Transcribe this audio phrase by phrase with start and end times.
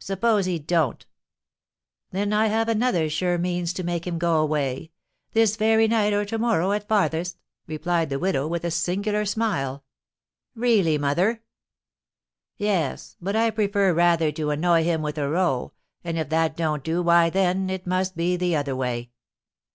[0.00, 1.06] "Suppose he don't?"
[2.10, 4.92] "Then I have another sure means to make him go away,
[5.32, 9.82] this very night or to morrow at farthest," replied the widow, with a singular smile.
[10.54, 11.42] "Really, mother!"
[12.58, 15.72] "Yes, but I prefer rather to annoy him with a row;
[16.04, 19.10] and, if that don't do, why, then, it must be the other way."